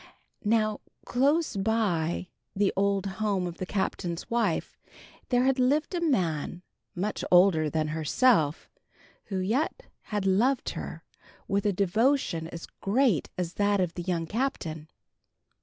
[0.43, 4.75] Now close by the old home of the Captain's wife
[5.29, 6.63] there had lived a man,
[6.95, 8.67] much older than herself,
[9.25, 11.03] who yet had loved her
[11.47, 14.87] with a devotion as great as that of the young Captain.